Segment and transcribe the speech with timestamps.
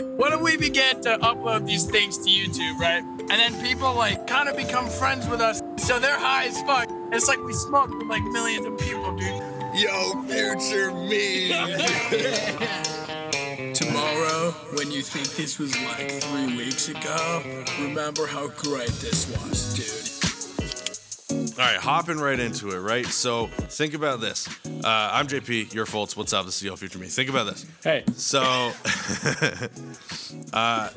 [0.00, 3.02] What if we begin to upload these things to YouTube, right?
[3.02, 5.60] And then people like kind of become friends with us.
[5.76, 6.88] So they're high as fuck.
[7.10, 9.42] It's like we smoke with like millions of people, dude.
[9.74, 11.48] Yo, future me.
[13.74, 17.42] Tomorrow, when you think this was like three weeks ago,
[17.80, 20.17] remember how great this was, dude.
[21.58, 23.04] All right, hopping right into it, right?
[23.04, 24.46] So think about this.
[24.64, 26.16] Uh, I'm JP, your faults.
[26.16, 26.46] What's up?
[26.46, 27.08] This is Yo Future Me.
[27.08, 27.66] Think about this.
[27.82, 28.40] Hey, So,
[30.52, 30.88] uh,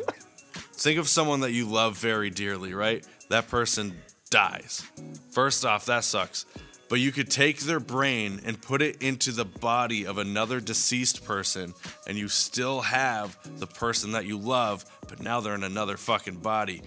[0.73, 3.03] think of someone that you love very dearly, right?
[3.29, 3.97] That person
[4.29, 4.85] dies.
[5.31, 6.45] First off, that sucks.
[6.89, 11.25] But you could take their brain and put it into the body of another deceased
[11.25, 11.73] person,
[12.05, 16.35] and you still have the person that you love, but now they're in another fucking
[16.35, 16.83] body.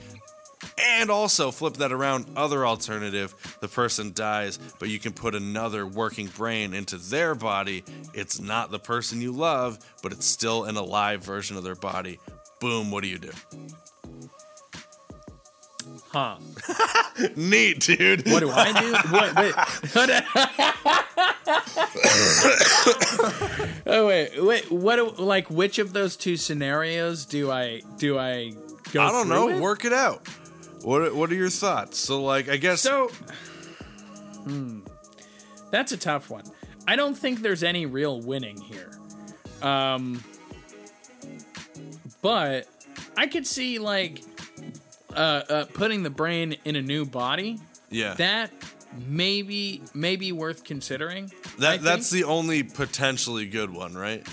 [0.86, 5.86] And also flip that around, other alternative, the person dies, but you can put another
[5.86, 7.84] working brain into their body.
[8.12, 12.18] It's not the person you love, but it's still an alive version of their body.
[12.60, 13.30] Boom, what do you do?
[16.12, 16.36] huh?
[17.36, 18.24] Neat, dude.
[18.30, 18.92] What do I do?
[19.10, 19.34] What?
[19.36, 19.54] Wait.
[23.86, 24.70] oh wait, wait.
[24.70, 24.96] What?
[24.96, 28.52] do- Like, which of those two scenarios do I do I
[28.92, 29.02] go?
[29.02, 29.46] I don't know.
[29.46, 29.60] with?
[29.60, 30.26] Work it out.
[30.84, 31.98] What What are your thoughts?
[31.98, 33.08] So, like, I guess So,
[34.44, 34.80] hmm,
[35.70, 36.44] that's a tough one.
[36.86, 38.90] I don't think there's any real winning here.
[39.62, 40.22] Um,
[42.20, 42.68] but
[43.16, 44.22] I could see like
[45.14, 47.60] uh, uh, putting the brain in a new body.
[47.90, 48.50] yeah, That
[49.06, 51.32] maybe maybe worth considering.
[51.58, 54.26] That that's the only potentially good one, right?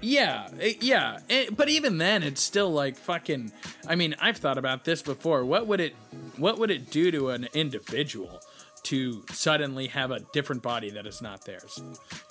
[0.00, 1.18] Yeah, it- yeah.
[1.28, 3.52] It- but even then, it's still like fucking.
[3.88, 5.44] I mean, I've thought about this before.
[5.44, 5.94] What would it,
[6.36, 8.40] what would it do to an individual
[8.84, 11.80] to suddenly have a different body that is not theirs?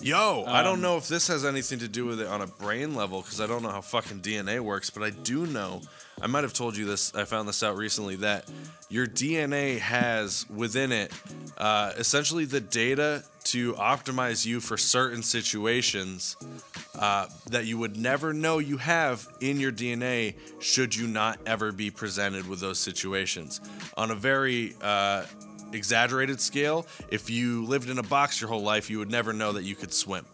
[0.00, 2.46] Yo, I Um, don't know if this has anything to do with it on a
[2.46, 5.82] brain level because I don't know how fucking DNA works, but I do know.
[6.20, 7.14] I might have told you this.
[7.14, 8.48] I found this out recently that
[8.88, 11.12] your DNA has within it
[11.58, 16.36] uh, essentially the data to optimize you for certain situations
[16.98, 21.72] uh, that you would never know you have in your DNA should you not ever
[21.72, 23.60] be presented with those situations.
[23.96, 25.24] On a very uh,
[25.72, 29.52] exaggerated scale, if you lived in a box your whole life, you would never know
[29.52, 30.26] that you could swim.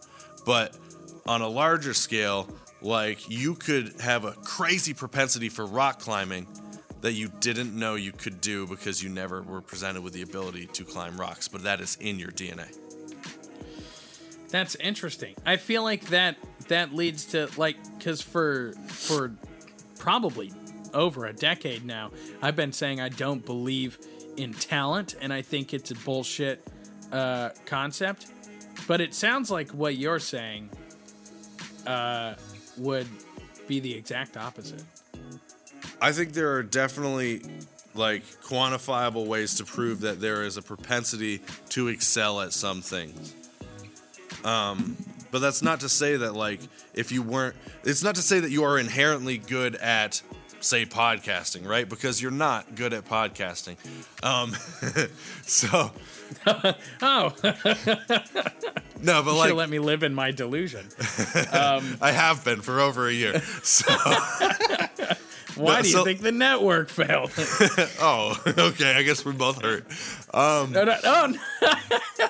[0.45, 0.77] But
[1.25, 2.49] on a larger scale,
[2.81, 6.47] like you could have a crazy propensity for rock climbing
[6.99, 10.67] that you didn't know you could do because you never were presented with the ability
[10.67, 12.84] to climb rocks, but that is in your DNA.
[14.55, 15.35] That's interesting.
[15.45, 16.37] I feel like that
[16.69, 19.33] that leads to like because for for
[19.99, 20.53] probably
[20.93, 22.11] over a decade now,
[22.41, 23.99] I've been saying I don't believe
[24.37, 26.65] in talent, and I think it's a bullshit
[27.11, 28.27] uh, concept.
[28.87, 30.69] But it sounds like what you're saying
[31.85, 32.35] uh,
[32.77, 33.07] would
[33.67, 34.85] be the exact opposite.
[36.01, 37.41] I think there are definitely
[37.93, 41.41] like quantifiable ways to prove that there is a propensity
[41.71, 43.35] to excel at some things.
[44.45, 44.95] Um,
[45.31, 46.61] but that's not to say that like
[46.93, 50.21] if you weren't, it's not to say that you are inherently good at
[50.61, 51.87] say podcasting, right?
[51.87, 53.75] Because you're not good at podcasting.
[54.23, 54.55] Um,
[55.43, 55.91] so
[57.01, 57.33] Oh,
[59.01, 60.87] no, but should like let me live in my delusion.
[61.51, 63.39] I have been for over a year.
[63.63, 63.93] So
[65.55, 67.31] Why No, do you so- think the network failed?
[68.01, 69.85] oh, okay, I guess we both hurt.
[70.33, 71.69] Um, no, no, oh, no.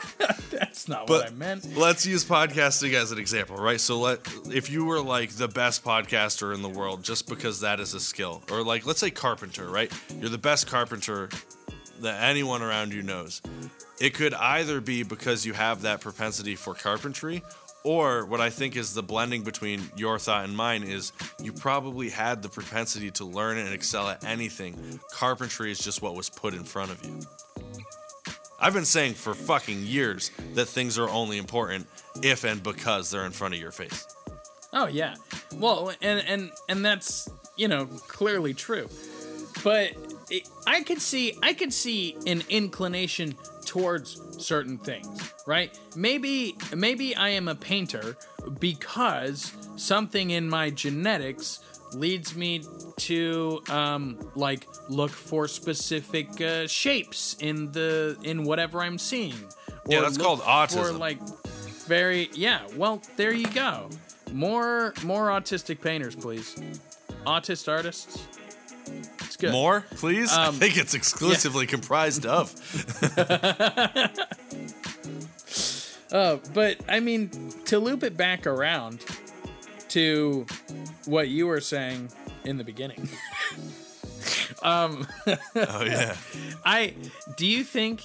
[0.51, 1.75] that's not what I meant.
[1.77, 3.79] let's use podcasting as an example, right?
[3.79, 4.19] So let
[4.51, 7.99] if you were like the best podcaster in the world just because that is a
[7.99, 9.91] skill, or like let's say carpenter, right?
[10.19, 11.29] You're the best carpenter
[12.01, 13.41] that anyone around you knows.
[13.99, 17.41] It could either be because you have that propensity for carpentry,
[17.85, 22.09] or what I think is the blending between your thought and mine is you probably
[22.09, 24.99] had the propensity to learn and excel at anything.
[25.11, 27.19] Carpentry is just what was put in front of you.
[28.59, 31.85] I've been saying for fucking years that things are only important
[32.23, 34.07] if and because they're in front of your face.
[34.73, 35.15] Oh yeah.
[35.53, 38.89] Well, and and and that's you know clearly true,
[39.63, 39.91] but
[40.65, 43.35] I could see I could see an inclination
[43.65, 45.77] towards certain things, right?
[45.95, 48.17] Maybe maybe I am a painter
[48.59, 51.59] because something in my genetics
[51.93, 52.63] leads me
[52.97, 59.35] to um like look for specific uh, shapes in the in whatever I'm seeing.
[59.87, 60.99] Yeah, Or that's called autism.
[60.99, 61.19] like
[61.87, 62.61] very yeah.
[62.75, 63.89] Well, there you go.
[64.33, 66.55] More more autistic painters, please.
[67.25, 68.27] Autist artists.
[69.19, 69.51] It's good.
[69.51, 70.31] More, please.
[70.31, 72.53] I Um, think it's exclusively comprised of.
[76.11, 77.29] Uh, but I mean,
[77.65, 79.03] to loop it back around
[79.89, 80.45] to
[81.05, 82.09] what you were saying
[82.43, 83.09] in the beginning.
[84.63, 85.05] Oh
[85.83, 86.15] yeah.
[86.65, 86.95] I
[87.37, 88.01] do you think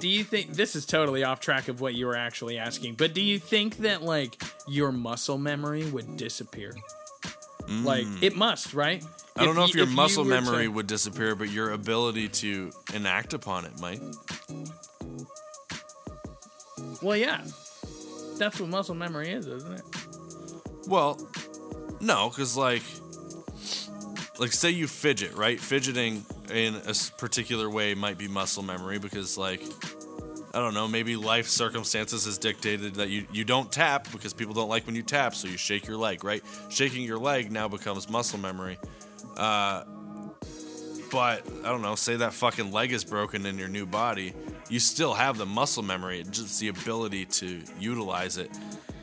[0.00, 3.14] do you think this is totally off track of what you were actually asking, but
[3.14, 6.72] do you think that like your muscle memory would disappear?
[7.68, 9.00] Like it must, right?
[9.00, 9.08] Mm.
[9.36, 12.28] I don't know if you- your you muscle to- memory would disappear, but your ability
[12.28, 14.00] to enact upon it might.
[17.02, 17.42] Well, yeah.
[18.38, 19.82] That's what muscle memory is, isn't it?
[20.86, 21.18] Well,
[22.00, 22.82] no, because like,
[24.38, 25.58] like say you fidget, right?
[25.58, 29.62] Fidgeting in a particular way might be muscle memory because like,
[30.54, 34.54] I don't know, maybe life circumstances has dictated that you you don't tap because people
[34.54, 36.42] don't like when you tap, so you shake your leg, right?
[36.68, 38.78] Shaking your leg now becomes muscle memory.
[39.36, 39.84] Uh,
[41.10, 44.34] but I don't know, say that fucking leg is broken in your new body,
[44.68, 48.50] you still have the muscle memory, just the ability to utilize it.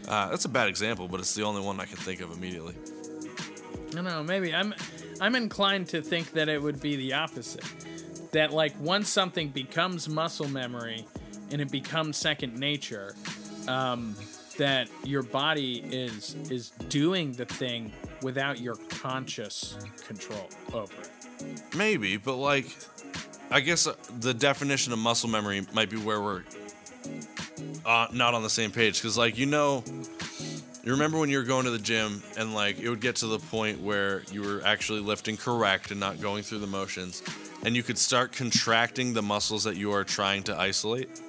[0.08, 2.76] Uh, that's a bad example, but it's the only one I can think of immediately.
[3.92, 4.24] I don't know.
[4.24, 4.74] Maybe I'm
[5.22, 7.64] I'm inclined to think that it would be the opposite.
[8.32, 11.06] That like once something becomes muscle memory
[11.52, 13.16] and it becomes second nature,
[13.68, 14.16] um,
[14.58, 17.94] that your body is is doing the thing
[18.24, 19.78] without your conscious
[20.08, 21.62] control over it.
[21.76, 22.76] Maybe, but like,
[23.54, 26.42] I guess uh, the definition of muscle memory might be where we're
[27.86, 29.00] uh, not on the same page.
[29.00, 29.84] Because, like, you know,
[30.84, 33.28] you remember when you were going to the gym and, like, it would get to
[33.28, 37.22] the point where you were actually lifting correct and not going through the motions,
[37.64, 41.22] and you could start contracting the muscles that you are trying to isolate?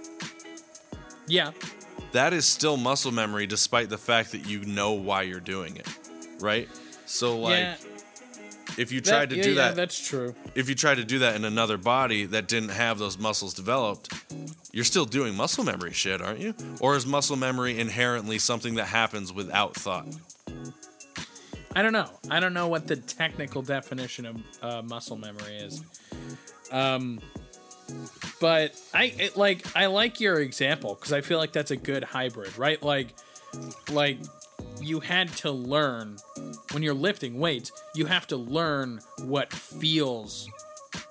[1.27, 1.53] Yeah,
[2.13, 5.89] That is still muscle memory, despite the fact that you know why you're doing it,
[6.41, 6.71] right?
[7.05, 7.77] So, like, yeah.
[8.79, 10.35] If you tried to yeah, do yeah, that that's true.
[10.55, 14.13] if you tried to do that in another body that didn't have those muscles developed,
[14.73, 16.55] you're still doing muscle memory shit, aren't you?
[16.81, 20.07] Or is muscle memory inherently something that happens without thought?
[21.77, 22.09] I don't know.
[22.31, 25.83] I don't know what the technical definition of uh, muscle memory is.
[26.71, 27.21] Um,
[28.41, 32.05] but I it, like I like your example because I feel like that's a good
[32.05, 32.83] hybrid, right?
[32.83, 33.09] Like,
[33.91, 34.19] like
[34.81, 36.17] you had to learn
[36.73, 40.49] when you're lifting weights, you have to learn what feels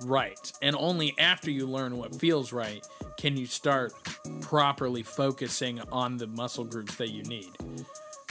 [0.01, 2.85] right, and only after you learn what feels right
[3.17, 3.93] can you start
[4.41, 7.49] properly focusing on the muscle groups that you need.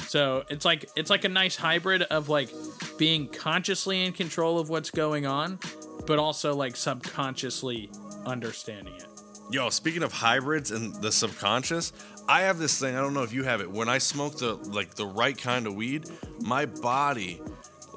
[0.06, 2.50] So it's like it's like a nice hybrid of like
[2.98, 5.58] being consciously in control of what's going on,
[6.06, 7.90] but also like subconsciously
[8.26, 9.06] understanding it.
[9.50, 11.92] Yo, speaking of hybrids and the subconscious,
[12.28, 12.96] I have this thing.
[12.96, 13.70] I don't know if you have it.
[13.70, 16.08] When I smoke the like the right kind of weed,
[16.40, 17.40] my body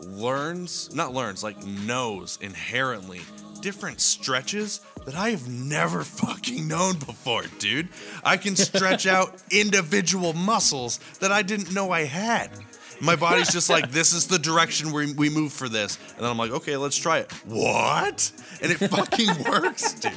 [0.01, 3.21] learns, not learns, like knows inherently
[3.61, 7.89] different stretches that I have never fucking known before, dude.
[8.23, 12.51] I can stretch out individual muscles that I didn't know I had.
[13.01, 15.97] My body's just like, this is the direction we, we move for this.
[16.15, 17.31] And then I'm like, okay, let's try it.
[17.45, 18.31] What?
[18.61, 20.13] And it fucking works, dude.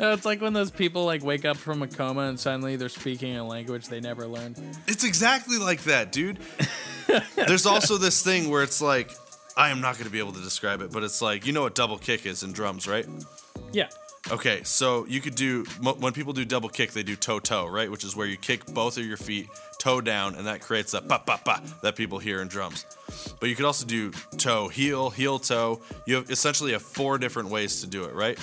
[0.00, 3.36] It's like when those people like wake up from a coma and suddenly they're speaking
[3.36, 4.60] a language they never learned.
[4.86, 6.38] It's exactly like that, dude.
[7.36, 9.10] There's also this thing where it's like,
[9.56, 11.62] I am not going to be able to describe it, but it's like, you know
[11.62, 13.06] what double kick is in drums, right?
[13.72, 13.88] Yeah.
[14.30, 17.90] Okay, so you could do, when people do double kick, they do toe toe, right?
[17.90, 21.06] Which is where you kick both of your feet toe down, and that creates that
[21.06, 22.86] ba ba ba that people hear in drums.
[23.38, 25.82] But you could also do toe heel, heel toe.
[26.06, 28.38] You have essentially have four different ways to do it, right?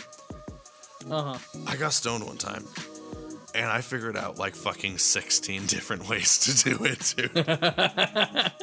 [1.10, 1.38] Uh huh.
[1.68, 2.64] I got stoned one time.
[3.54, 8.52] And I figured out like fucking 16 different ways to do it, dude.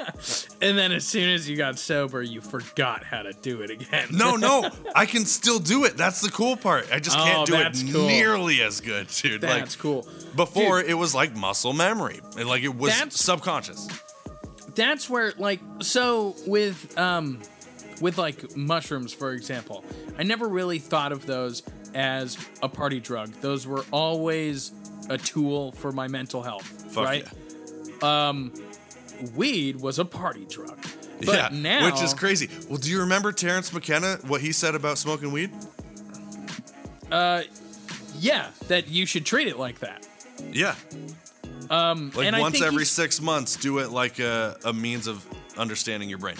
[0.60, 4.08] And then as soon as you got sober, you forgot how to do it again.
[4.10, 5.96] No, no, I can still do it.
[5.96, 6.88] That's the cool part.
[6.92, 8.06] I just Oh, can't do it cool.
[8.08, 9.40] nearly as good, dude.
[9.42, 10.08] that's like cool.
[10.34, 13.86] before, it was like muscle memory, and like it was That's- subconscious.
[14.74, 17.40] that's where like so with um
[18.00, 19.84] with like mushrooms for example
[20.18, 21.64] i never really thought of those
[21.94, 24.70] as a party drug those were always
[25.08, 27.26] a tool for my mental health Fuck right
[28.02, 28.28] yeah.
[28.28, 28.52] um
[29.34, 30.78] weed was a party drug
[31.24, 32.48] but yeah, now which is crazy.
[32.68, 34.18] Well, do you remember Terence McKenna?
[34.28, 35.50] What he said about smoking weed?
[37.10, 37.42] uh
[38.18, 40.06] yeah that you should treat it like that
[40.52, 40.74] Yeah,
[41.70, 45.26] Um, Like and I once every six months, do it like a, a means of
[45.56, 46.36] understanding your brain.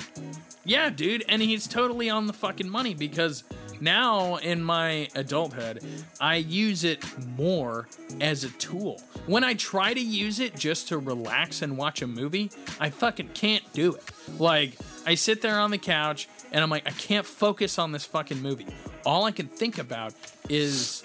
[0.65, 3.43] Yeah, dude, and he's totally on the fucking money because
[3.81, 5.85] now in my adulthood,
[6.21, 7.05] I use it
[7.37, 7.89] more
[8.21, 9.01] as a tool.
[9.27, 13.31] When I try to use it just to relax and watch a movie, I fucking
[13.35, 14.03] can't do it.
[14.39, 14.73] Like,
[15.07, 18.41] I sit there on the couch and I'm like, I can't focus on this fucking
[18.43, 18.67] movie.
[19.05, 20.15] All I can think about
[20.49, 21.05] is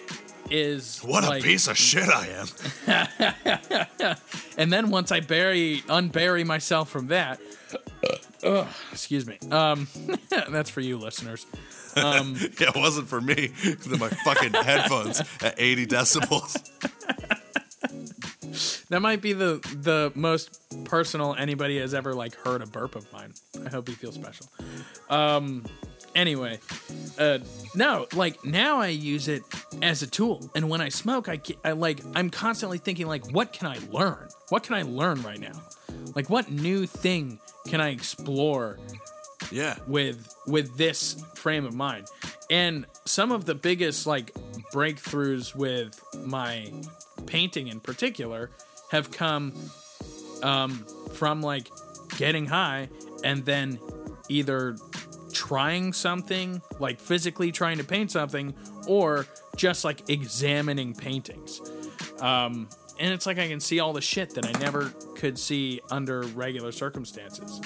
[0.50, 2.48] is What like, a piece of shit I am.
[4.58, 7.40] and then once I bury unbury myself from that,
[8.44, 9.38] ugh, excuse me.
[9.52, 9.88] Um,
[10.50, 11.46] that's for you listeners.
[12.60, 13.48] yeah, it wasn't for me.
[13.48, 16.70] They're my fucking headphones at 80 decibels.
[18.90, 23.12] That might be the the most personal anybody has ever like heard a burp of
[23.12, 23.34] mine.
[23.66, 24.48] I hope you feel special.
[25.10, 25.66] Um
[26.14, 26.60] anyway,
[27.18, 27.40] uh
[27.74, 29.44] no, like now I use it
[29.82, 30.52] as a tool.
[30.56, 34.28] And when I smoke, I, I like I'm constantly thinking like what can I learn?
[34.50, 35.60] What can I learn right now?
[36.16, 38.78] Like what new thing can I explore
[39.54, 39.76] Yeah.
[39.88, 42.08] with with this frame of mind.
[42.50, 44.34] And some of the biggest like
[44.74, 46.72] breakthroughs with my
[47.26, 48.52] painting in particular
[48.92, 49.54] have come
[50.42, 51.70] um, from like
[52.18, 52.90] getting high
[53.24, 53.80] and then
[54.30, 54.76] either
[55.32, 58.54] trying something like physically trying to paint something
[58.88, 61.62] or just like examining paintings.
[62.20, 62.68] Um,
[63.00, 66.22] and it's like i can see all the shit that i never could see under
[66.22, 67.60] regular circumstances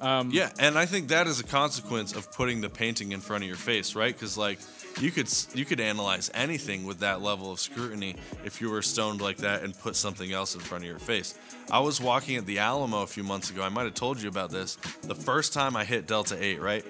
[0.00, 3.44] Um, yeah, and I think that is a consequence of putting the painting in front
[3.44, 4.14] of your face, right?
[4.14, 4.58] Because like
[4.98, 9.20] you could you could analyze anything with that level of scrutiny if you were stoned
[9.20, 11.38] like that and put something else in front of your face.
[11.70, 13.62] I was walking at the Alamo a few months ago.
[13.62, 14.76] I might have told you about this.
[15.02, 16.84] The first time I hit Delta Eight, right,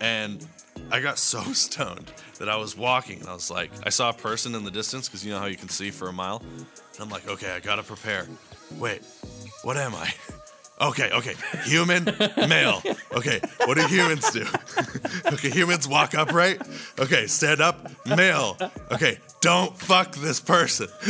[0.00, 0.46] and
[0.92, 4.14] I got so stoned that I was walking and I was like, I saw a
[4.14, 6.40] person in the distance because you know how you can see for a mile.
[6.56, 8.28] And I'm like, okay, I gotta prepare.
[8.78, 9.02] Wait,
[9.62, 10.12] what am I?
[10.80, 11.34] Okay, okay.
[11.64, 12.04] Human,
[12.48, 12.82] male.
[13.12, 14.46] Okay, what do humans do?
[15.32, 16.62] okay, humans walk upright.
[16.98, 18.56] Okay, stand up, male.
[18.92, 20.88] Okay, don't fuck this person.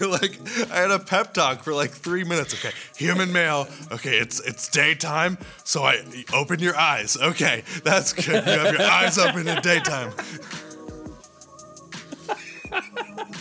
[0.00, 0.38] like
[0.70, 2.52] I had a pep talk for like three minutes.
[2.54, 3.66] Okay, human male.
[3.90, 7.16] Okay, it's it's daytime, so I open your eyes.
[7.16, 8.46] Okay, that's good.
[8.46, 10.12] You have your eyes open in daytime.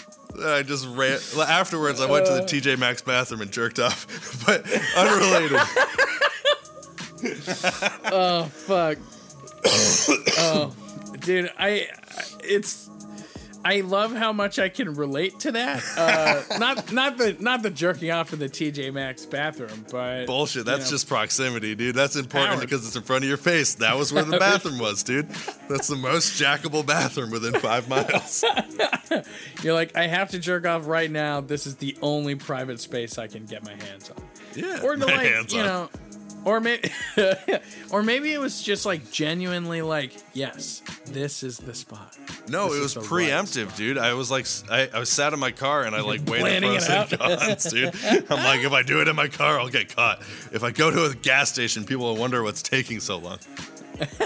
[0.43, 1.19] I just ran.
[1.37, 2.45] Afterwards, I went to the uh.
[2.45, 4.05] TJ Maxx bathroom and jerked off,
[4.45, 4.65] but
[4.97, 5.59] unrelated.
[8.11, 8.99] Oh fuck.
[10.37, 10.75] oh,
[11.21, 11.87] dude, I
[12.43, 12.87] it's
[13.65, 15.83] I love how much I can relate to that.
[15.97, 20.65] Uh, not not the not the jerking off in the TJ Maxx bathroom, but Bullshit.
[20.65, 20.89] That's you know.
[20.91, 21.95] just proximity, dude.
[21.95, 22.61] That's important Howard.
[22.61, 23.73] because it's in front of your face.
[23.75, 25.27] That was where the bathroom was, dude.
[25.67, 28.45] That's the most jackable bathroom within five miles.
[29.63, 31.41] You're like, I have to jerk off right now.
[31.41, 34.23] This is the only private space I can get my hands on.
[34.55, 35.89] Yeah, Or to like, you know,
[36.45, 36.89] or maybe,
[37.91, 42.17] or maybe it was just like genuinely like, yes, this is the spot.
[42.47, 43.97] No, This it was the right preemptive, dude.
[43.97, 46.67] I was like, I, I was sat in my car and I like weighed the
[46.67, 47.95] pros and cons, dude.
[48.29, 50.21] I'm like, if I do it in my car, I'll get caught.
[50.53, 53.39] If I go to a gas station, people will wonder what's taking so long.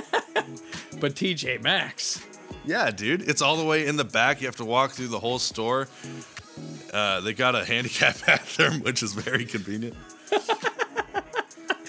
[0.99, 2.21] But TJ Maxx,
[2.65, 3.21] Yeah, dude.
[3.29, 4.41] It's all the way in the back.
[4.41, 5.87] You have to walk through the whole store.
[6.91, 9.95] Uh, they got a handicap bathroom, which is very convenient.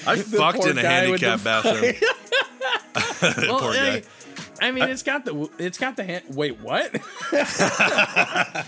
[0.07, 1.95] I fucked in a guy with handicap bathroom.
[3.49, 4.03] well, Poor guy.
[4.63, 6.25] I mean, it's got the it's got the hand.
[6.35, 6.93] Wait, what?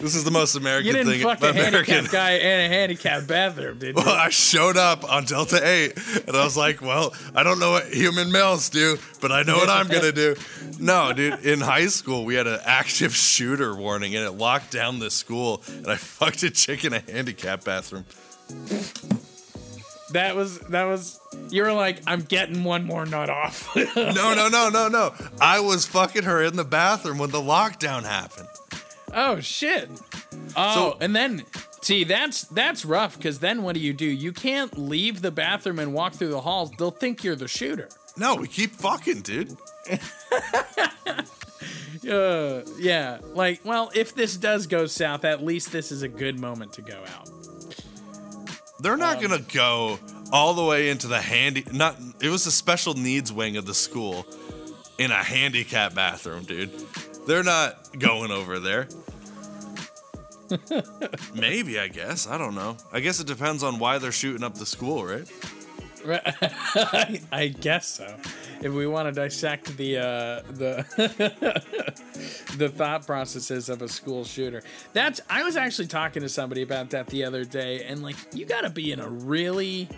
[0.00, 1.22] This is the most American You didn't thing.
[1.22, 1.72] fuck a American.
[1.94, 4.02] handicapped guy in a handicapped bathroom, did you?
[4.04, 5.96] Well, I showed up on Delta 8
[6.26, 9.56] and I was like, well, I don't know what human males do, but I know
[9.56, 10.34] what I'm going to do.
[10.78, 14.98] No, dude, in high school, we had an active shooter warning and it locked down
[14.98, 18.04] the school, and I fucked a chick in a handicap bathroom.
[20.12, 21.20] That was that was.
[21.50, 23.68] You were like, I'm getting one more nut off.
[23.96, 25.14] No, no, no, no, no.
[25.40, 28.48] I was fucking her in the bathroom when the lockdown happened.
[29.12, 29.90] oh shit.
[30.56, 31.44] Oh, So- and then
[31.82, 34.06] see that's that's rough because then what do you do?
[34.06, 36.70] You can't leave the bathroom and walk through the halls.
[36.78, 37.88] They'll think you're the shooter.
[38.16, 39.56] No, we keep fucking, dude.
[42.08, 43.18] Uh, yeah.
[43.34, 46.82] Like, well, if this does go south, at least this is a good moment to
[46.82, 47.28] go out.
[48.80, 49.98] They're not Um, gonna go
[50.32, 51.64] all the way into the handy.
[51.72, 51.96] Not.
[52.20, 54.26] It was the special needs wing of the school
[54.98, 56.70] in a handicap bathroom, dude.
[57.26, 58.88] They're not going over there.
[61.34, 62.76] Maybe I guess I don't know.
[62.92, 65.28] I guess it depends on why they're shooting up the school, right?
[66.04, 66.22] Right.
[66.74, 68.16] I, I guess so.
[68.62, 70.02] If we want to dissect the uh,
[70.52, 71.94] the
[72.58, 74.62] the thought processes of a school shooter.
[74.92, 78.44] That's I was actually talking to somebody about that the other day, and like you
[78.44, 79.88] got to be in a really.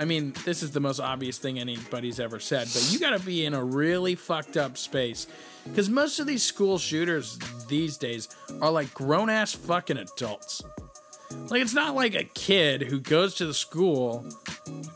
[0.00, 3.26] I mean, this is the most obvious thing anybody's ever said, but you got to
[3.26, 5.26] be in a really fucked up space
[5.64, 7.36] because most of these school shooters
[7.66, 8.28] these days
[8.62, 10.62] are like grown ass fucking adults.
[11.48, 14.24] Like it's not like a kid who goes to the school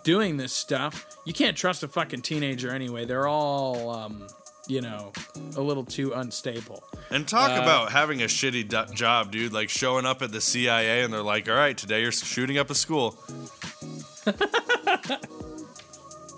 [0.04, 1.06] doing this stuff.
[1.24, 3.04] You can't trust a fucking teenager anyway.
[3.04, 4.26] They're all, um,
[4.68, 5.12] you know,
[5.56, 6.84] a little too unstable.
[7.10, 9.52] And talk uh, about having a shitty job, dude.
[9.52, 12.70] Like showing up at the CIA and they're like, all right, today you're shooting up
[12.70, 13.12] a school.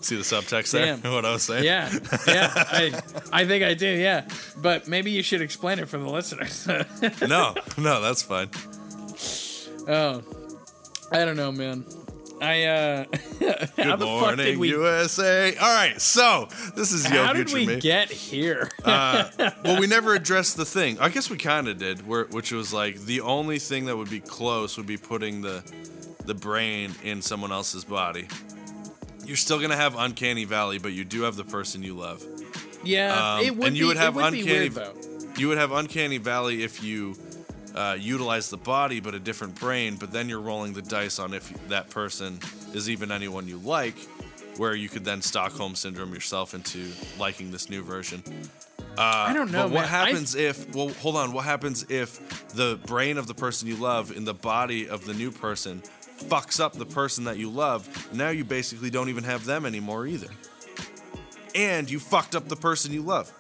[0.00, 0.96] See the subtext there?
[0.98, 1.12] Damn.
[1.14, 1.64] what I was saying?
[1.64, 1.90] Yeah,
[2.26, 2.52] yeah.
[2.54, 3.00] I,
[3.32, 3.86] I think I do.
[3.86, 4.28] Yeah,
[4.58, 6.66] but maybe you should explain it for the listeners.
[6.66, 8.50] No, no, that's fine.
[9.88, 10.22] oh,
[11.10, 11.86] I don't know, man.
[12.44, 13.04] I uh,
[13.38, 14.68] Good how the fuck morning, we?
[14.70, 15.56] USA.
[15.56, 17.80] All right, so this is Yo How did we Me.
[17.80, 18.70] get here?
[18.84, 20.98] well, we never addressed the thing.
[21.00, 24.10] I guess we kind of did, where, which was like the only thing that would
[24.10, 25.62] be close would be putting the
[26.26, 28.28] the brain in someone else's body.
[29.26, 32.22] You're still gonna have uncanny valley, but you do have the person you love.
[32.84, 35.38] yeah, Um, it would and you be, would have would uncanny- weird.
[35.38, 37.16] You would have uncanny valley if you
[37.74, 41.34] uh, utilize the body but a different brain, but then you're rolling the dice on
[41.34, 42.38] if that person
[42.72, 43.96] is even anyone you like,
[44.56, 48.22] where you could then Stockholm syndrome yourself into liking this new version.
[48.96, 49.64] I don't know.
[49.64, 49.88] But what man.
[49.88, 50.72] Happens if?
[50.74, 51.32] Well, hold on.
[51.32, 55.14] What happens if the brain of the person you love in the body of the
[55.14, 55.82] new person
[56.16, 58.08] fucks up the person that you love?
[58.12, 60.28] Now you basically don't even have them anymore either,
[61.56, 63.32] and you fucked up the person you love.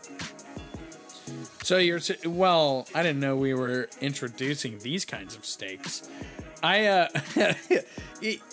[1.62, 2.86] So you're well.
[2.94, 6.08] I didn't know we were introducing these kinds of stakes.
[6.62, 7.08] I uh,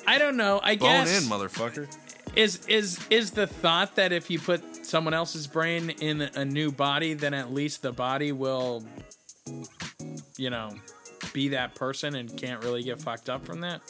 [0.08, 0.60] I don't know.
[0.64, 1.88] I Bone guess in, motherfucker.
[2.36, 6.72] is is is the thought that if you put someone else's brain in a new
[6.72, 8.86] body, then at least the body will,
[10.38, 10.74] you know,
[11.34, 13.82] be that person and can't really get fucked up from that.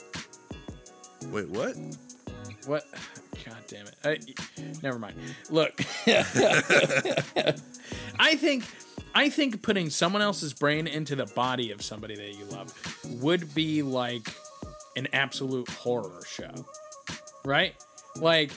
[1.32, 1.76] Wait, what?
[2.66, 2.84] What?
[3.46, 3.96] God damn it!
[4.04, 4.20] I,
[4.84, 5.16] never mind.
[5.50, 5.74] Look,
[8.20, 8.64] I think
[9.14, 12.74] I think putting someone else's brain into the body of somebody that you love
[13.22, 14.28] would be like
[14.96, 16.52] an absolute horror show,
[17.44, 17.76] right?
[18.18, 18.52] Like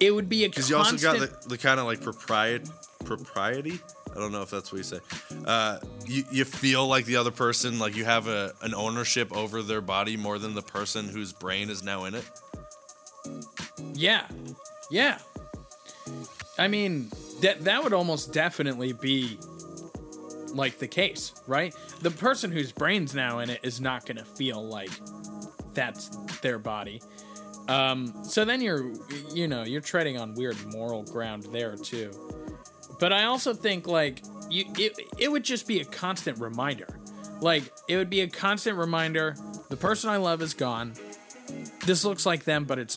[0.00, 2.70] it would be a Because you also got the, the kind of like propriet
[3.04, 3.80] propriety.
[4.10, 5.00] I don't know if that's what you say.
[5.44, 9.62] Uh, you you feel like the other person, like you have a an ownership over
[9.62, 12.24] their body more than the person whose brain is now in it.
[13.94, 14.26] Yeah.
[14.90, 15.18] Yeah.
[16.58, 17.10] I mean,
[17.42, 19.38] that that would almost definitely be
[20.54, 21.74] like the case, right?
[22.00, 24.90] The person whose brain's now in it is not going to feel like
[25.74, 26.08] that's
[26.40, 27.00] their body.
[27.68, 28.90] Um, so then you're,
[29.32, 32.10] you know, you're treading on weird moral ground there too.
[32.98, 36.88] But I also think like you, it, it would just be a constant reminder.
[37.40, 39.36] Like it would be a constant reminder.
[39.68, 40.94] The person I love is gone.
[41.86, 42.96] This looks like them, but it's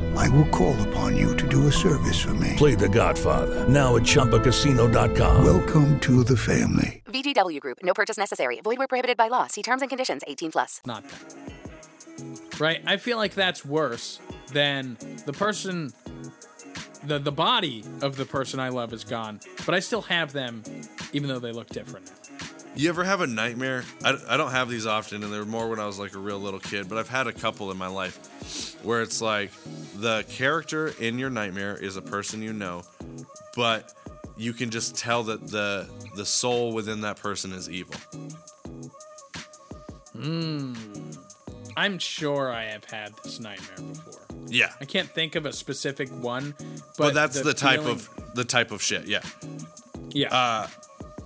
[0.17, 2.53] I will call upon you to do a service for me.
[2.57, 5.43] Play The Godfather now at ChumbaCasino.com.
[5.43, 7.01] Welcome to the family.
[7.05, 7.79] VGW Group.
[7.83, 8.61] No purchase necessary.
[8.61, 9.47] Void where prohibited by law.
[9.47, 10.21] See terms and conditions.
[10.27, 10.81] 18 plus.
[10.85, 11.35] not that.
[12.59, 12.81] Right?
[12.85, 14.19] I feel like that's worse
[14.53, 15.91] than the person
[17.03, 20.61] the the body of the person I love is gone, but I still have them
[21.13, 22.20] even though they look different now.
[22.75, 23.83] You ever have a nightmare?
[24.03, 26.39] I, I don't have these often, and they're more when I was like a real
[26.39, 29.51] little kid, but I've had a couple in my life where it's like
[29.97, 32.83] the character in your nightmare is a person you know,
[33.55, 33.93] but
[34.37, 37.95] you can just tell that the the soul within that person is evil.
[40.13, 40.73] Hmm.
[41.77, 44.19] I'm sure I have had this nightmare before.
[44.47, 44.71] Yeah.
[44.81, 48.43] I can't think of a specific one, but, But, that's the, type feeling- of the
[48.43, 49.21] type of shit, yeah.
[50.09, 50.33] yeah.
[50.35, 50.67] uh,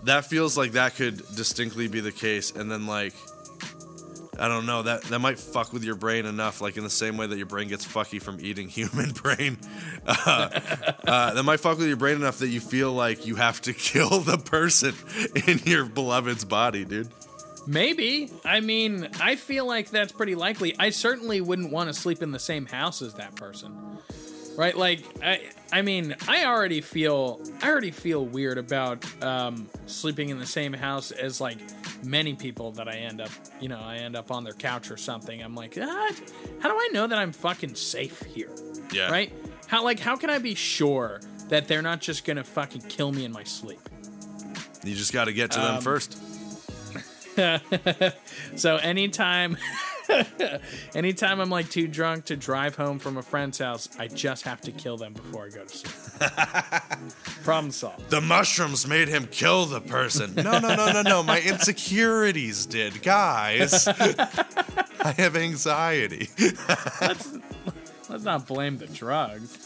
[0.05, 3.13] That feels like that could distinctly be the case, and then like
[4.39, 7.17] I don't know that that might fuck with your brain enough, like in the same
[7.17, 9.57] way that your brain gets fucky from eating human brain.
[10.07, 10.49] Uh,
[11.07, 13.73] uh, that might fuck with your brain enough that you feel like you have to
[13.73, 14.93] kill the person
[15.47, 17.09] in your beloved's body, dude.
[17.65, 18.31] Maybe.
[18.43, 20.75] I mean, I feel like that's pretty likely.
[20.77, 23.97] I certainly wouldn't want to sleep in the same house as that person.
[24.57, 24.75] Right?
[24.77, 25.41] Like I,
[25.71, 30.73] I mean, I already feel, I already feel weird about um, sleeping in the same
[30.73, 31.57] house as like
[32.03, 34.97] many people that I end up, you know, I end up on their couch or
[34.97, 35.41] something.
[35.41, 36.11] I'm like, ah,
[36.59, 38.51] how do I know that I'm fucking safe here?
[38.93, 39.11] Yeah.
[39.11, 39.33] Right?
[39.67, 43.25] How like how can I be sure that they're not just gonna fucking kill me
[43.25, 43.79] in my sleep?
[44.83, 46.17] You just got to get to Um, them first.
[48.55, 49.57] So anytime
[50.95, 54.61] anytime I'm like too drunk to drive home from a friend's house, I just have
[54.61, 56.31] to kill them before I go to sleep.
[57.43, 58.09] Problem solved.
[58.09, 60.35] The mushrooms made him kill the person.
[60.35, 61.23] No, no, no, no, no.
[61.23, 63.87] My insecurities did, guys.
[63.87, 66.29] I have anxiety.
[67.01, 69.57] Let's not blame the drugs.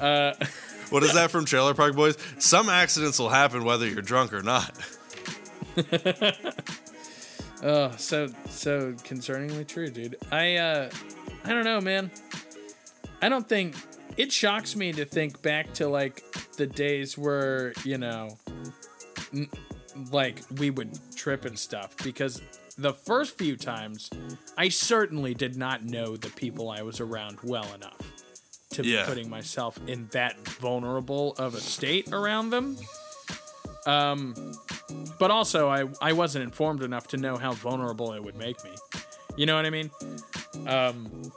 [0.00, 0.34] Uh,
[0.90, 2.16] what is that from Trailer Park Boys?
[2.38, 4.72] Some accidents will happen whether you're drunk or not.
[7.62, 10.16] Oh, so so concerningly true, dude.
[10.32, 10.90] I uh
[11.44, 12.10] I don't know, man.
[13.22, 13.74] I don't think
[14.16, 16.22] it shocks me to think back to like
[16.56, 18.36] the days where, you know,
[19.34, 19.48] n-
[20.10, 22.40] like we would trip and stuff because
[22.78, 24.08] the first few times
[24.56, 27.98] I certainly did not know the people I was around well enough
[28.70, 29.02] to Yeah.
[29.02, 32.78] be putting myself in that vulnerable of a state around them.
[33.86, 34.34] Um
[35.18, 38.70] but also I I wasn't informed enough to know how vulnerable it would make me.
[39.36, 39.90] You know what I mean?
[40.66, 41.32] Um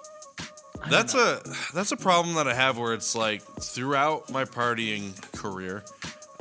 [0.90, 1.42] That's a
[1.74, 5.84] that's a problem that I have where it's like throughout my partying career,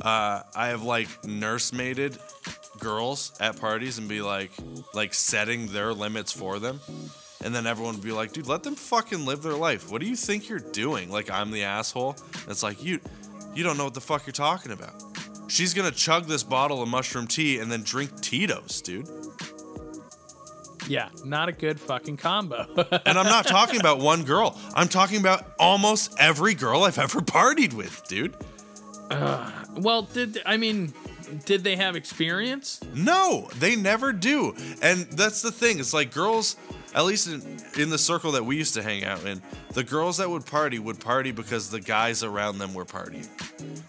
[0.01, 2.17] uh, I have like nursemaided
[2.79, 4.51] girls at parties and be like
[4.93, 6.81] like setting their limits for them.
[7.43, 9.91] And then everyone would be like, dude, let them fucking live their life.
[9.91, 11.09] What do you think you're doing?
[11.09, 12.15] Like I'm the asshole.
[12.33, 12.99] And it's like you
[13.55, 14.93] you don't know what the fuck you're talking about.
[15.53, 19.07] She's gonna chug this bottle of mushroom tea and then drink Tito's, dude.
[20.87, 22.65] yeah, not a good fucking combo.
[23.05, 24.59] And I'm not talking about one girl.
[24.73, 28.35] I'm talking about almost every girl I've ever partied with, dude.
[29.11, 30.91] well, did I mean
[31.45, 32.79] did they have experience?
[32.95, 34.55] No, they never do.
[34.81, 35.79] And that's the thing.
[35.79, 36.55] It's like girls,
[36.95, 37.41] at least in,
[37.79, 39.41] in the circle that we used to hang out in,
[39.73, 43.27] the girls that would party would party because the guys around them were partying.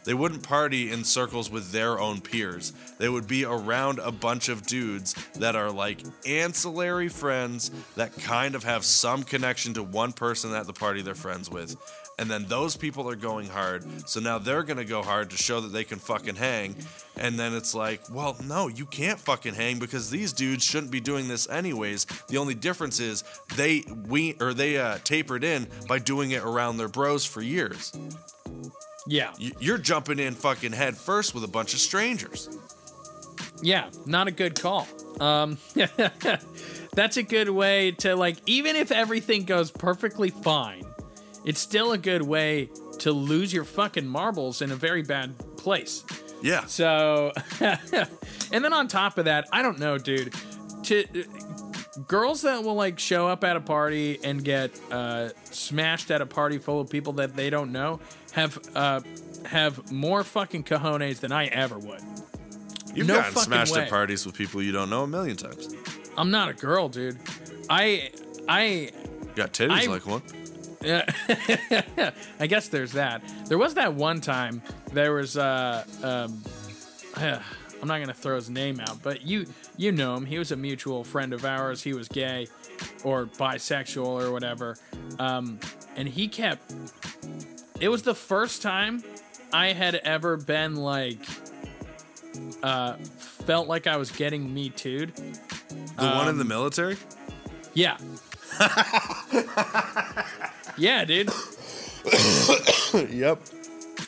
[0.04, 2.72] They wouldn't party in circles with their own peers.
[2.98, 8.54] They would be around a bunch of dudes that are like ancillary friends that kind
[8.54, 11.76] of have some connection to one person at the party they're friends with.
[12.18, 13.84] And then those people are going hard.
[14.08, 16.76] So now they're going to go hard to show that they can fucking hang.
[17.16, 21.00] And then it's like, well, no, you can't fucking hang because these dudes shouldn't be
[21.00, 22.04] doing this anyways.
[22.28, 23.24] The only difference is
[23.56, 27.92] they we or they uh, tapered in by doing it around their bros for years.
[29.06, 29.32] Yeah.
[29.38, 32.48] You're jumping in fucking head first with a bunch of strangers.
[33.62, 34.86] Yeah, not a good call.
[35.20, 35.58] Um
[36.94, 40.84] That's a good way to like even if everything goes perfectly fine,
[41.44, 46.04] it's still a good way to lose your fucking marbles in a very bad place.
[46.42, 46.64] Yeah.
[46.66, 50.32] So, and then on top of that, I don't know, dude.
[50.84, 51.04] To
[52.06, 56.26] girls that will like show up at a party and get uh, smashed at a
[56.26, 58.00] party full of people that they don't know
[58.32, 59.00] have uh,
[59.46, 62.00] have more fucking cojones than I ever would.
[62.94, 63.82] You've No gotten smashed way.
[63.82, 65.74] at parties with people you don't know a million times.
[66.16, 67.18] I'm not a girl, dude.
[67.70, 68.10] I
[68.48, 68.90] I You
[69.34, 70.22] got titties I- like one.
[72.40, 73.22] I guess there's that.
[73.46, 76.42] There was that one time there was uh um
[77.82, 80.24] I'm not gonna throw his name out, but you you know him.
[80.26, 81.82] He was a mutual friend of ours.
[81.82, 82.48] He was gay
[83.02, 84.76] or bisexual or whatever.
[85.18, 85.58] Um,
[85.96, 86.72] and he kept.
[87.80, 89.02] It was the first time
[89.52, 91.18] I had ever been like,
[92.62, 95.12] uh, felt like I was getting me too'd.
[95.14, 96.96] The one Um, in the military?
[97.74, 97.96] Yeah.
[100.76, 101.30] yeah, dude.
[102.94, 103.40] Yep.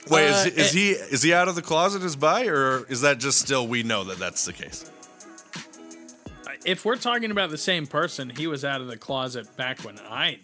[0.08, 2.84] Wait, Uh, is, is it- he is he out of the closet as bi, or
[2.88, 4.90] is that just still we know that that's the case?
[6.64, 9.96] if we're talking about the same person, he was out of the closet back when
[10.00, 10.40] I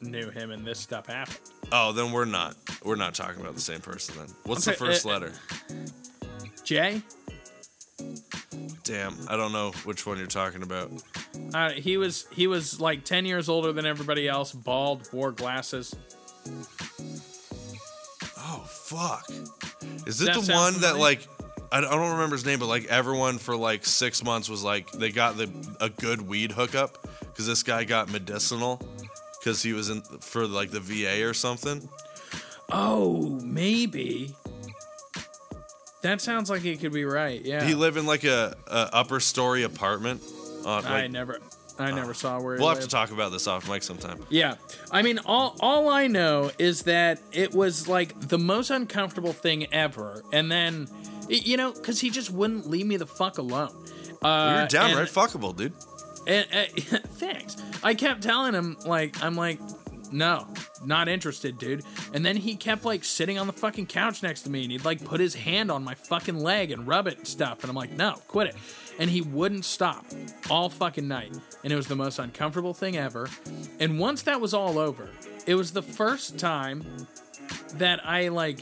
[0.00, 1.38] knew him and this stuff happened.
[1.70, 4.26] Oh, then we're not we're not talking about the same person then.
[4.44, 5.32] What's the first uh, letter?
[6.64, 7.02] Jay,
[8.82, 10.90] Damn, I don't know which one you're talking about.
[11.52, 15.94] Uh, he was he was like ten years older than everybody else, bald, wore glasses.
[18.38, 19.28] Oh fuck!
[20.06, 20.98] Is it the sound one that familiar?
[21.00, 21.28] like
[21.72, 24.62] I don't I don't remember his name, but like everyone for like six months was
[24.62, 28.80] like they got the a good weed hookup because this guy got medicinal
[29.38, 31.88] because he was in for like the VA or something.
[32.70, 34.34] Oh, maybe.
[36.02, 37.40] That sounds like it could be right.
[37.42, 40.22] Yeah, He lived in like a, a upper story apartment.
[40.64, 41.40] On, I never,
[41.78, 42.56] I never saw where.
[42.58, 44.24] We'll have to talk about this off mic sometime.
[44.30, 44.54] Yeah.
[44.90, 49.72] I mean, all all I know is that it was like the most uncomfortable thing
[49.72, 50.88] ever, and then,
[51.28, 53.70] you know, because he just wouldn't leave me the fuck alone.
[54.22, 55.72] Uh, You're downright and- fuckable, dude.
[56.26, 56.64] And, uh,
[57.18, 57.56] thanks.
[57.82, 59.58] I kept telling him like I'm like,
[60.10, 60.46] no,
[60.84, 61.82] not interested, dude.
[62.14, 64.84] And then he kept like sitting on the fucking couch next to me, and he'd
[64.84, 67.62] like put his hand on my fucking leg and rub it and stuff.
[67.62, 68.56] And I'm like, no, quit it.
[68.98, 70.06] And he wouldn't stop
[70.48, 73.28] all fucking night, and it was the most uncomfortable thing ever.
[73.80, 75.08] And once that was all over,
[75.46, 76.84] it was the first time
[77.74, 78.60] that I like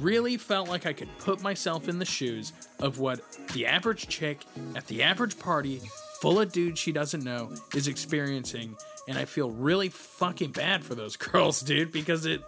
[0.00, 3.20] really felt like I could put myself in the shoes of what
[3.52, 4.44] the average chick
[4.76, 5.80] at the average party
[6.20, 8.76] full of dudes she doesn't know is experiencing
[9.08, 12.42] and I feel really fucking bad for those girls, dude, because it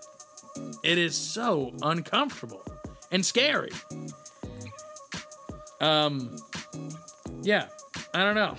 [0.82, 2.62] it is so uncomfortable
[3.10, 3.70] and scary.
[5.80, 6.36] Um
[7.42, 7.66] yeah,
[8.14, 8.56] I don't know.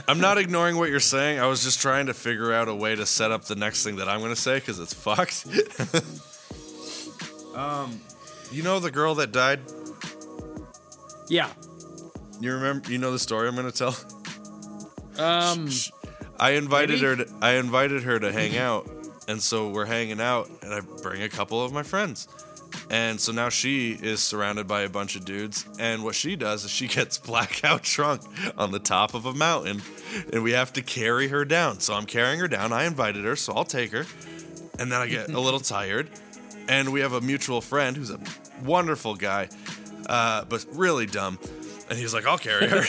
[0.08, 1.38] I'm not ignoring what you're saying.
[1.40, 3.96] I was just trying to figure out a way to set up the next thing
[3.96, 5.46] that I'm going to say because it's fucked.
[7.56, 8.00] um,
[8.50, 9.60] you know the girl that died?
[11.28, 11.50] yeah.
[12.40, 12.90] You remember?
[12.90, 13.96] You know the story I'm going to tell?
[15.18, 15.68] Um
[16.38, 17.06] I invited Maybe.
[17.06, 17.24] her.
[17.24, 18.88] To, I invited her to hang out,
[19.26, 22.28] and so we're hanging out, and I bring a couple of my friends,
[22.90, 26.64] and so now she is surrounded by a bunch of dudes, and what she does
[26.64, 28.22] is she gets blackout drunk
[28.56, 29.82] on the top of a mountain,
[30.32, 31.80] and we have to carry her down.
[31.80, 32.72] So I'm carrying her down.
[32.72, 34.06] I invited her, so I'll take her,
[34.78, 36.08] and then I get a little tired,
[36.68, 38.20] and we have a mutual friend who's a
[38.64, 39.48] wonderful guy,
[40.06, 41.38] uh, but really dumb.
[41.90, 42.76] And he's like, I'll carry her.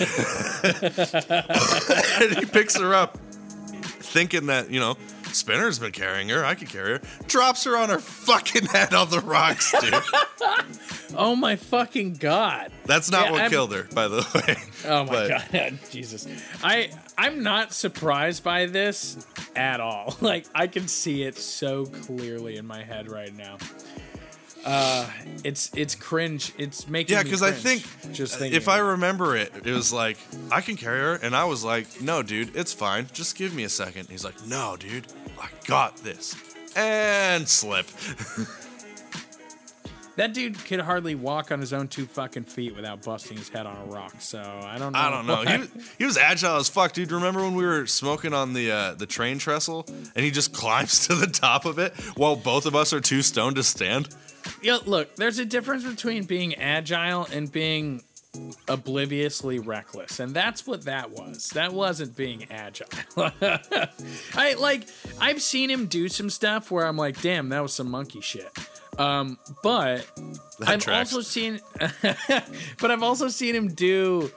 [2.21, 3.17] and he picks her up,
[4.01, 4.97] thinking that, you know,
[5.33, 6.43] Spinner's been carrying her.
[6.45, 7.01] I could carry her.
[7.27, 9.93] Drops her on her fucking head on the rocks, dude.
[11.17, 12.71] oh my fucking god.
[12.85, 14.55] That's not Yeah, what I'm- killed her, by the way.
[14.85, 16.25] Oh my But- god, Jesus!
[16.63, 20.15] I I'm not surprised by this at all.
[20.21, 23.57] Like I can see it so clearly in my head right now.
[24.65, 25.09] Uh,
[25.43, 26.53] it's it's cringe.
[26.57, 30.17] It's making Yeah, because I think just thinking if I remember it, it was like
[30.51, 33.07] I can carry her, and I was like, "No, dude, it's fine.
[33.13, 34.09] Just give me a second.
[34.09, 35.07] He's like, "No, dude,
[35.39, 36.35] I got this,"
[36.75, 37.87] and slip.
[40.19, 43.65] that dude could hardly walk on his own two fucking feet without busting his head
[43.65, 44.15] on a rock.
[44.19, 44.99] So I don't know.
[44.99, 45.41] I don't know.
[45.43, 47.11] He, was- he was agile as fuck, dude.
[47.13, 51.07] Remember when we were smoking on the uh, the train trestle, and he just climbs
[51.07, 54.09] to the top of it while both of us are too stoned to stand?
[54.61, 58.03] Yeah, look, there's a difference between being agile and being
[58.67, 60.19] obliviously reckless.
[60.19, 61.49] And that's what that was.
[61.51, 62.87] That wasn't being agile.
[64.35, 64.87] I like
[65.19, 68.51] I've seen him do some stuff where I'm like, "Damn, that was some monkey shit."
[68.99, 70.05] Um, but
[70.59, 71.13] That I've tracks.
[71.13, 71.59] also seen
[72.79, 74.29] but I've also seen him do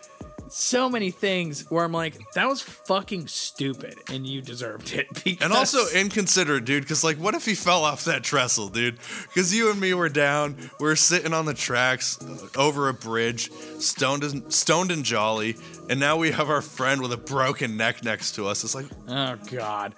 [0.49, 5.07] so many things where I'm like, that was fucking stupid and you deserved it.
[5.25, 6.83] Because And also inconsiderate, dude.
[6.83, 8.99] Because like, what if he fell off that trestle, dude?
[9.29, 12.95] Because you and me were down, we are sitting on the tracks uh, over a
[12.95, 15.57] bridge, stoned and stoned and jolly,
[15.89, 18.63] and now we have our friend with a broken neck next to us.
[18.63, 19.95] It's like, Oh god.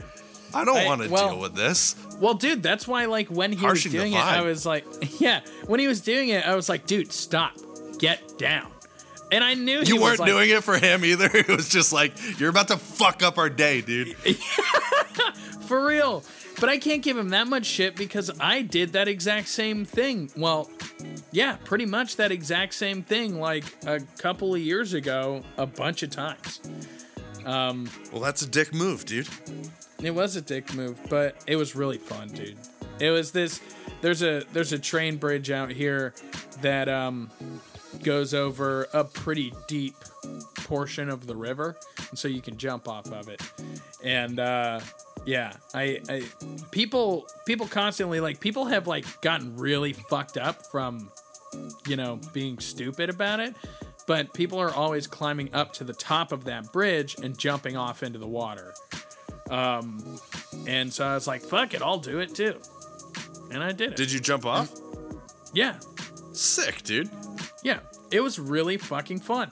[0.54, 1.96] I don't want to well- deal with this.
[2.20, 4.84] Well, dude, that's why like when he Harshing was doing it, I was like,
[5.20, 7.52] yeah, when he was doing it, I was like, dude, stop,
[7.98, 8.70] get down.
[9.32, 11.28] And I knew he You weren't like, doing it for him either.
[11.34, 14.14] It was just like, you're about to fuck up our day, dude.
[15.66, 16.22] for real.
[16.60, 20.30] But I can't give him that much shit because I did that exact same thing.
[20.36, 20.70] Well,
[21.32, 26.04] yeah, pretty much that exact same thing like a couple of years ago, a bunch
[26.04, 26.60] of times.
[27.44, 29.28] Um, well, that's a dick move, dude.
[30.04, 32.58] It was a dick move, but it was really fun, dude.
[32.98, 33.60] It was this
[34.00, 36.14] there's a there's a train bridge out here
[36.60, 37.30] that um
[38.02, 39.96] goes over a pretty deep
[40.56, 41.76] portion of the river,
[42.10, 43.40] and so you can jump off of it.
[44.02, 44.80] And uh
[45.24, 46.22] yeah, I, I
[46.70, 51.10] people people constantly like people have like gotten really fucked up from
[51.86, 53.54] you know being stupid about it,
[54.06, 58.02] but people are always climbing up to the top of that bridge and jumping off
[58.02, 58.74] into the water.
[59.50, 60.18] Um,
[60.66, 62.60] and so I was like, fuck it, I'll do it too.
[63.50, 63.96] And I did it.
[63.96, 64.72] Did you jump off?
[65.52, 65.78] yeah.
[66.32, 67.08] Sick, dude.
[67.62, 67.78] Yeah.
[68.10, 69.50] It was really fucking fun.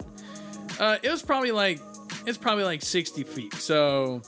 [0.80, 1.80] Uh, it was probably like,
[2.26, 3.54] it's probably like 60 feet.
[3.54, 4.22] So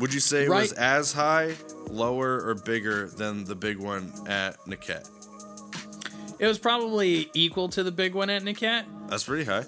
[0.00, 1.54] Would you say it was as high,
[1.88, 5.08] lower, or bigger than the big one at Niket?
[6.38, 8.84] it was probably equal to the big one at Niket.
[9.08, 9.64] That's pretty high.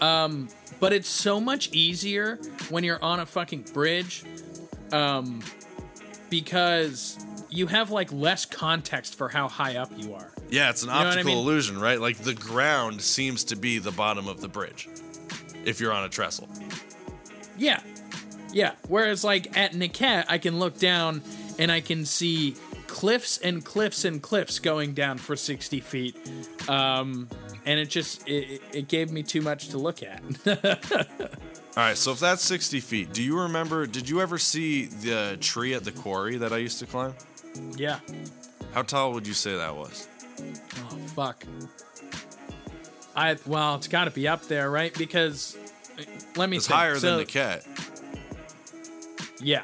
[0.00, 0.48] Um,
[0.80, 2.38] but it's so much easier
[2.70, 4.24] when you're on a fucking bridge.
[4.92, 5.42] Um,
[6.30, 7.18] because
[7.50, 10.30] you have like less context for how high up you are.
[10.50, 11.38] Yeah, it's an know what I optical mean?
[11.38, 12.00] illusion, right?
[12.00, 14.88] Like the ground seems to be the bottom of the bridge
[15.64, 16.48] if you're on a trestle.
[17.56, 17.80] Yeah.
[18.52, 18.72] Yeah.
[18.88, 21.22] Whereas like at Niket, I can look down
[21.58, 26.16] and I can see cliffs and cliffs and cliffs going down for 60 feet.
[26.68, 27.28] Um,
[27.66, 30.22] and it just it, it gave me too much to look at.
[31.78, 33.86] All right, so if that's 60 feet, do you remember?
[33.86, 37.14] Did you ever see the tree at the quarry that I used to climb?
[37.76, 38.00] yeah.
[38.74, 40.08] How tall would you say that was?
[40.90, 41.44] Oh fuck.
[43.14, 44.92] I well, it's got to be up there, right?
[44.98, 45.56] Because
[45.96, 46.02] uh,
[46.34, 46.56] let me.
[46.56, 46.76] It's think.
[46.76, 47.64] higher So- than the cat.
[49.40, 49.62] Yeah.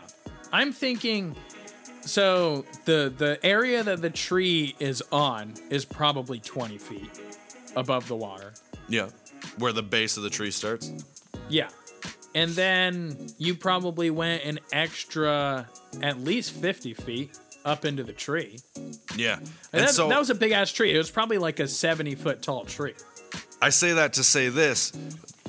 [0.52, 1.34] I'm thinking
[2.02, 7.10] so the the area that the tree is on is probably 20 feet
[7.74, 8.52] above the water.
[8.88, 9.08] Yeah,
[9.58, 10.92] where the base of the tree starts.
[11.48, 11.70] Yeah.
[12.34, 15.68] And then you probably went an extra
[16.02, 18.58] at least 50 feet up into the tree.
[19.16, 20.94] Yeah, And, and that, so that was a big ass tree.
[20.94, 22.94] It was probably like a 70 foot tall tree.
[23.62, 24.92] I say that to say this.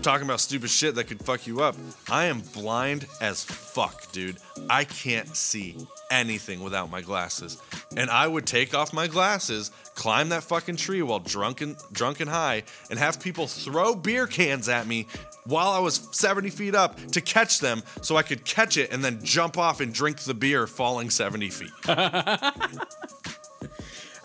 [0.01, 1.75] Talking about stupid shit that could fuck you up.
[2.09, 4.37] I am blind as fuck, dude.
[4.69, 5.75] I can't see
[6.11, 7.59] anything without my glasses.
[7.97, 12.19] And I would take off my glasses, climb that fucking tree while drunk and, drunk
[12.19, 15.07] and high, and have people throw beer cans at me
[15.45, 19.03] while I was 70 feet up to catch them so I could catch it and
[19.03, 21.71] then jump off and drink the beer falling 70 feet.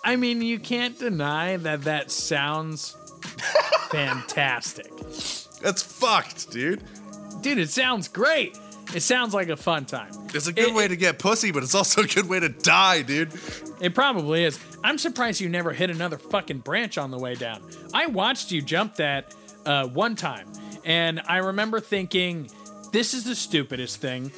[0.03, 2.97] I mean, you can't deny that that sounds
[3.91, 4.91] fantastic.
[5.61, 6.83] That's fucked, dude.
[7.43, 8.59] Dude, it sounds great.
[8.95, 10.11] It sounds like a fun time.
[10.35, 12.49] It's a good It- way to get pussy, but it's also a good way to
[12.49, 13.31] die, dude.
[13.81, 14.59] It probably is.
[14.83, 17.63] I'm surprised you never hit another fucking branch on the way down.
[17.95, 19.35] I watched you jump that
[19.67, 20.47] uh, one time,
[20.85, 22.51] and I remember thinking,
[22.93, 24.33] this is the stupidest thing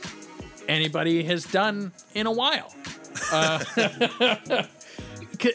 [0.69, 2.75] anybody has done in a while.
[3.31, 4.67] Uh, it,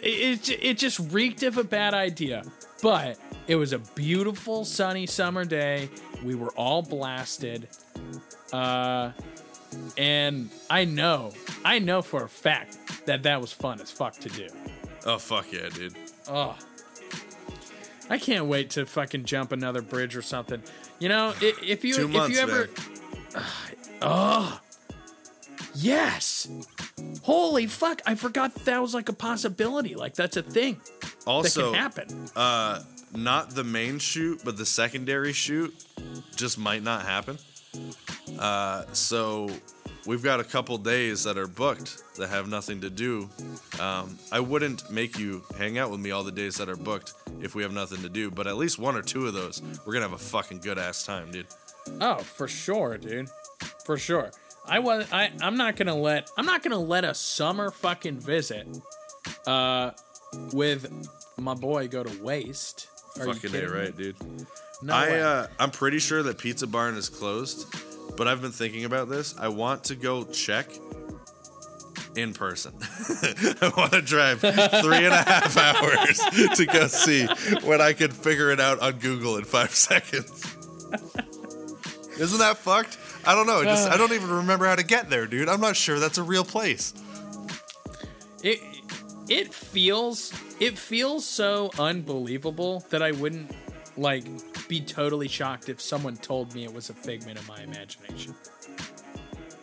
[0.04, 2.43] it, it just reeked of a bad idea.
[2.82, 5.89] But it was a beautiful sunny summer day.
[6.23, 7.67] We were all blasted.
[8.52, 9.12] Uh,
[9.97, 11.34] and I know,
[11.65, 14.47] I know for a fact that that was fun as fuck to do.
[15.06, 15.95] Oh, fuck yeah, dude.
[16.28, 16.58] Oh,
[18.10, 20.62] I can't wait to fucking jump another bridge or something.
[21.00, 22.70] You know, i- if you Two if months, you ever,
[24.02, 24.60] oh,
[25.76, 26.48] yes,
[27.24, 28.02] holy fuck!
[28.06, 29.96] I forgot that, that was like a possibility.
[29.96, 30.80] Like that's a thing
[31.26, 32.30] Also, that can happen.
[32.36, 32.82] uh,
[33.15, 35.74] not the main shoot, but the secondary shoot
[36.36, 37.38] just might not happen.
[38.39, 39.50] Uh, so
[40.06, 43.30] we've got a couple days that are booked that have nothing to do.
[43.80, 47.13] Um, I wouldn't make you hang out with me all the days that are booked
[47.41, 49.93] if we have nothing to do, but at least one or two of those, we're
[49.93, 51.47] gonna have a fucking good ass time, dude.
[52.02, 53.30] Oh, for sure, dude.
[53.86, 54.32] For sure.
[54.67, 58.19] I was I I'm not going to let I'm not to let a summer fucking
[58.19, 58.67] visit
[59.45, 59.91] uh
[60.52, 60.91] with
[61.38, 62.89] my boy go to waste.
[63.19, 63.80] Are fucking kidding a me?
[63.80, 64.15] right, dude.
[64.82, 65.21] No I way.
[65.21, 67.73] uh, I'm pretty sure that Pizza Barn is closed,
[68.17, 69.36] but I've been thinking about this.
[69.39, 70.69] I want to go check
[72.18, 72.74] in person.
[73.62, 76.20] I want to drive three and a half hours
[76.58, 77.26] to go see
[77.64, 80.44] when I could figure it out on Google in five seconds.
[82.20, 82.98] Isn't that fucked?
[83.26, 83.64] I don't know.
[83.64, 85.50] Just I don't even remember how to get there, dude.
[85.50, 86.94] I'm not sure that's a real place.
[88.44, 88.60] It
[89.30, 93.52] it feels it feels so unbelievable that I wouldn't
[93.98, 94.26] like
[94.68, 98.34] be totally shocked if someone told me it was a figment of my imagination.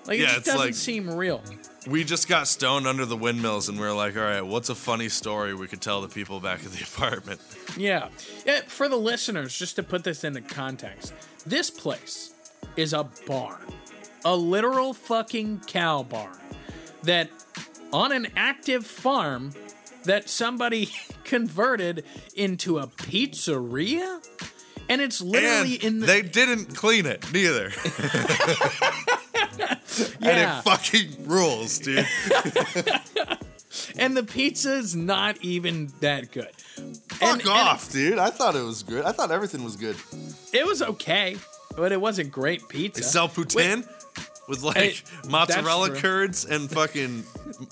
[0.07, 1.43] Like Yeah, it just doesn't like- seem real.
[1.87, 4.75] We just got stoned under the windmills, and we are like, all right, what's a
[4.75, 7.41] funny story we could tell the people back at the apartment?
[7.77, 8.09] Yeah.
[8.47, 8.63] yeah.
[8.67, 11.13] For the listeners, just to put this into context,
[11.47, 12.33] this place
[12.77, 13.61] is a barn,
[14.25, 16.39] a literal fucking cow barn
[17.03, 17.31] that
[17.93, 19.53] on an active farm
[20.05, 20.91] that somebody
[21.25, 24.27] converted into a pizzeria.
[24.89, 27.71] And it's literally and in the they didn't clean it neither.
[29.97, 30.84] And yeah, it fucking
[31.21, 32.07] rules, dude.
[33.99, 36.51] and the pizza's not even that good.
[36.55, 38.19] Fuck And- and off, dude.
[38.19, 39.05] I thought it was good.
[39.05, 39.97] I thought everything was good.
[40.53, 41.37] It was okay,
[41.77, 43.01] but it wasn't great pizza.
[43.03, 43.89] They sell poutine
[44.49, 44.95] with like Hey,
[45.29, 47.25] mozzarella curds and fucking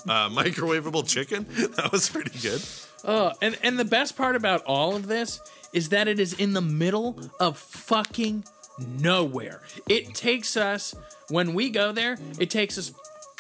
[0.09, 1.47] uh, microwavable chicken.
[1.77, 2.63] That was pretty good.
[3.05, 5.41] Uh, and and the best part about all of this
[5.73, 8.45] is that it is in the middle of fucking
[8.79, 9.61] nowhere.
[9.89, 10.95] It takes us
[11.29, 12.19] when we go there.
[12.39, 12.93] It takes us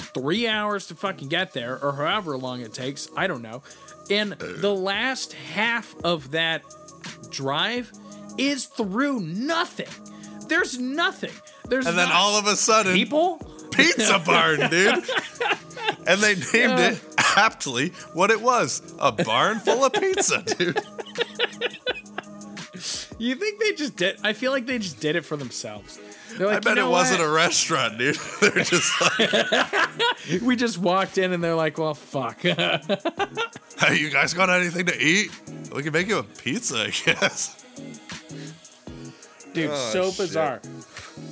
[0.02, 3.08] three hours to fucking get there, or however long it takes.
[3.16, 3.62] I don't know.
[4.10, 6.62] And the last half of that
[7.30, 7.92] drive
[8.38, 9.88] is through nothing.
[10.48, 11.32] There's nothing.
[11.68, 13.38] There's And then not all of a sudden, people.
[13.72, 15.04] Pizza Barn, dude.
[16.06, 17.22] And they named it uh.
[17.36, 20.78] aptly what it was a barn full of pizza, dude.
[23.18, 24.18] You think they just did?
[24.24, 25.98] I feel like they just did it for themselves.
[26.36, 28.16] They're like, I bet "You know it wasn't what?" a restaurant, dude.
[28.40, 34.32] They're just like, We just walked in and they're like, "Well, fuck." hey, you guys
[34.34, 35.30] got anything to eat?
[35.74, 37.64] We can make you a pizza, I guess.
[39.52, 40.18] Dude, Oh, so shit.
[40.18, 40.60] bizarre.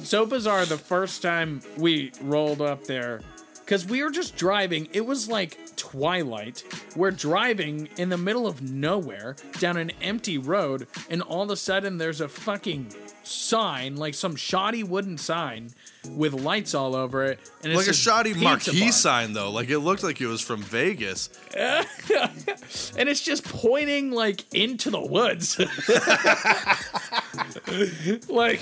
[0.03, 3.23] So bizarre the first time we rolled up there.
[3.65, 4.89] Because we were just driving.
[4.93, 6.65] It was like twilight.
[6.97, 11.57] We're driving in the middle of nowhere down an empty road, and all of a
[11.57, 12.93] sudden there's a fucking
[13.31, 15.71] sign, like some shoddy wooden sign
[16.09, 17.39] with lights all over it.
[17.63, 18.93] And Like a shoddy marquee bar.
[18.93, 19.51] sign, though.
[19.51, 21.29] Like it looked like it was from Vegas.
[21.57, 25.59] and it's just pointing like into the woods.
[28.29, 28.61] like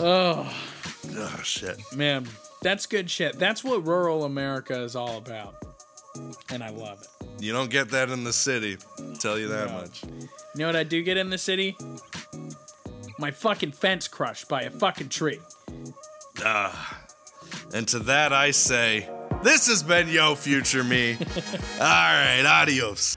[0.00, 0.54] oh
[1.14, 1.76] Oh, shit.
[1.92, 2.26] Oh, man,
[2.62, 3.38] that's good shit.
[3.38, 5.56] That's what rural America is all about.
[6.50, 7.08] And I love it.
[7.38, 8.76] You don't get that in the city.
[9.18, 9.74] tell you that No.
[9.80, 10.02] much.
[10.04, 10.28] You
[10.60, 11.76] know what I do get in the city?
[13.18, 15.40] My fucking fence crushed by a fucking tree.
[16.44, 17.00] Ah.
[17.74, 19.08] And to that I say,
[19.42, 21.16] this has been Yo Future Me.
[21.80, 23.16] All right, adios.